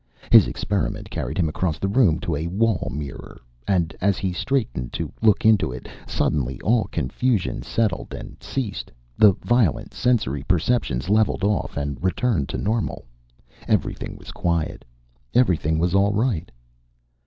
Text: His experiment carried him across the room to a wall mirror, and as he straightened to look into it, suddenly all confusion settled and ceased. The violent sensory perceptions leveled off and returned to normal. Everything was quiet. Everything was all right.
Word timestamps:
His 0.31 0.47
experiment 0.47 1.11
carried 1.11 1.37
him 1.37 1.47
across 1.47 1.77
the 1.77 1.87
room 1.87 2.19
to 2.21 2.35
a 2.35 2.47
wall 2.47 2.89
mirror, 2.91 3.39
and 3.67 3.95
as 4.01 4.17
he 4.17 4.33
straightened 4.33 4.91
to 4.93 5.13
look 5.21 5.45
into 5.45 5.71
it, 5.71 5.87
suddenly 6.07 6.59
all 6.61 6.85
confusion 6.85 7.61
settled 7.61 8.11
and 8.11 8.35
ceased. 8.41 8.91
The 9.19 9.33
violent 9.43 9.93
sensory 9.93 10.41
perceptions 10.41 11.07
leveled 11.07 11.43
off 11.43 11.77
and 11.77 12.03
returned 12.03 12.49
to 12.49 12.57
normal. 12.57 13.05
Everything 13.67 14.15
was 14.15 14.31
quiet. 14.31 14.83
Everything 15.35 15.77
was 15.77 15.93
all 15.93 16.13
right. 16.13 16.49